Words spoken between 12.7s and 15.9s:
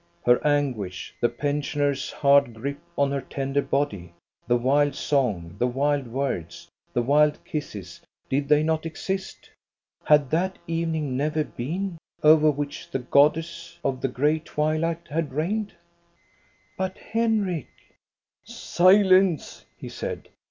the goddess of the gray twilight had reigned?"